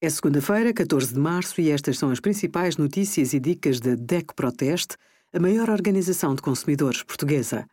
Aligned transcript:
É 0.00 0.08
segunda-feira, 0.08 0.72
14 0.72 1.12
de 1.12 1.18
março, 1.18 1.60
e 1.60 1.72
estas 1.72 1.98
são 1.98 2.12
as 2.12 2.20
principais 2.20 2.76
notícias 2.76 3.32
e 3.32 3.40
dicas 3.40 3.80
da 3.80 3.96
DECO 3.96 4.32
Proteste, 4.32 4.96
a 5.32 5.40
maior 5.40 5.68
organização 5.68 6.36
de 6.36 6.42
consumidores 6.42 7.02
portuguesa. 7.02 7.66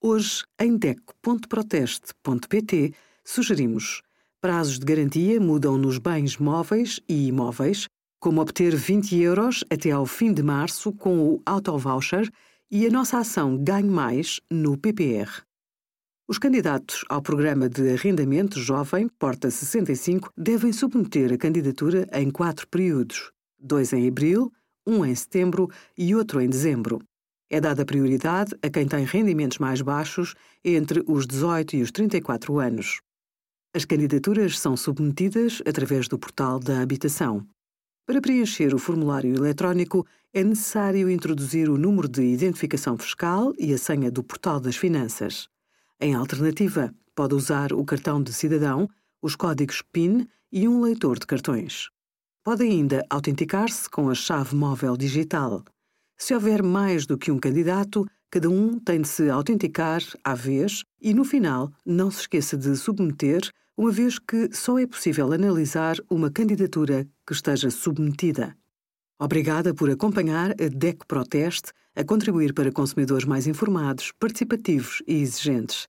Hoje, 0.00 0.42
em 0.58 0.76
DECO.proteste.pt, 0.76 2.94
sugerimos 3.24 4.02
prazos 4.40 4.80
de 4.80 4.86
garantia 4.86 5.40
mudam 5.40 5.78
nos 5.78 5.98
bens 5.98 6.36
móveis 6.36 6.98
e 7.08 7.28
imóveis, 7.28 7.86
como 8.18 8.40
obter 8.40 8.74
20 8.74 9.16
euros 9.16 9.62
até 9.70 9.92
ao 9.92 10.04
fim 10.04 10.32
de 10.32 10.42
março 10.42 10.92
com 10.92 11.28
o 11.28 11.40
Auto 11.46 11.78
Voucher 11.78 12.28
e 12.68 12.88
a 12.88 12.90
nossa 12.90 13.18
ação 13.18 13.56
Ganhe 13.56 13.88
Mais 13.88 14.40
no 14.50 14.76
PPR. 14.76 15.46
Os 16.30 16.36
candidatos 16.36 17.06
ao 17.08 17.22
programa 17.22 17.70
de 17.70 17.90
arrendamento 17.90 18.60
jovem 18.60 19.08
Porta 19.18 19.50
65 19.50 20.30
devem 20.36 20.74
submeter 20.74 21.32
a 21.32 21.38
candidatura 21.38 22.06
em 22.12 22.30
quatro 22.30 22.68
períodos: 22.68 23.32
dois 23.58 23.94
em 23.94 24.06
abril, 24.06 24.52
um 24.86 25.06
em 25.06 25.14
setembro 25.14 25.70
e 25.96 26.14
outro 26.14 26.38
em 26.42 26.46
dezembro. 26.50 27.00
É 27.48 27.58
dada 27.62 27.82
prioridade 27.82 28.54
a 28.62 28.68
quem 28.68 28.86
tem 28.86 29.06
rendimentos 29.06 29.56
mais 29.56 29.80
baixos 29.80 30.34
entre 30.62 31.02
os 31.06 31.26
18 31.26 31.76
e 31.76 31.80
os 31.80 31.90
34 31.90 32.58
anos. 32.58 33.00
As 33.74 33.86
candidaturas 33.86 34.58
são 34.58 34.76
submetidas 34.76 35.62
através 35.66 36.08
do 36.08 36.18
portal 36.18 36.60
da 36.60 36.82
habitação. 36.82 37.42
Para 38.06 38.20
preencher 38.20 38.74
o 38.74 38.78
formulário 38.78 39.34
eletrónico, 39.34 40.06
é 40.34 40.44
necessário 40.44 41.08
introduzir 41.08 41.70
o 41.70 41.78
número 41.78 42.06
de 42.06 42.22
identificação 42.22 42.98
fiscal 42.98 43.54
e 43.58 43.72
a 43.72 43.78
senha 43.78 44.10
do 44.10 44.22
portal 44.22 44.60
das 44.60 44.76
finanças. 44.76 45.48
Em 46.00 46.14
alternativa, 46.14 46.94
pode 47.12 47.34
usar 47.34 47.72
o 47.72 47.84
cartão 47.84 48.22
de 48.22 48.32
cidadão, 48.32 48.88
os 49.20 49.34
códigos 49.34 49.82
PIN 49.82 50.28
e 50.52 50.68
um 50.68 50.80
leitor 50.80 51.18
de 51.18 51.26
cartões. 51.26 51.88
Pode 52.44 52.62
ainda 52.62 53.04
autenticar-se 53.10 53.90
com 53.90 54.08
a 54.08 54.14
chave 54.14 54.54
móvel 54.54 54.96
digital. 54.96 55.64
Se 56.16 56.32
houver 56.32 56.62
mais 56.62 57.04
do 57.04 57.18
que 57.18 57.32
um 57.32 57.38
candidato, 57.38 58.06
cada 58.30 58.48
um 58.48 58.78
tem 58.78 59.00
de 59.00 59.08
se 59.08 59.28
autenticar 59.28 60.00
à 60.22 60.36
vez 60.36 60.84
e, 61.02 61.12
no 61.12 61.24
final, 61.24 61.72
não 61.84 62.12
se 62.12 62.20
esqueça 62.20 62.56
de 62.56 62.76
submeter, 62.76 63.40
uma 63.76 63.90
vez 63.90 64.20
que 64.20 64.50
só 64.52 64.78
é 64.78 64.86
possível 64.86 65.32
analisar 65.32 65.96
uma 66.08 66.30
candidatura 66.30 67.08
que 67.26 67.32
esteja 67.32 67.70
submetida. 67.72 68.56
Obrigada 69.20 69.74
por 69.74 69.90
acompanhar 69.90 70.52
a 70.52 70.68
DEC 70.68 71.04
Proteste 71.08 71.72
a 71.98 72.04
contribuir 72.04 72.54
para 72.54 72.70
consumidores 72.70 73.24
mais 73.24 73.48
informados, 73.48 74.12
participativos 74.12 75.02
e 75.08 75.14
exigentes. 75.14 75.88